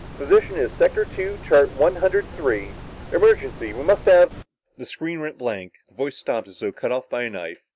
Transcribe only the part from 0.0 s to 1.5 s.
Position is sector two,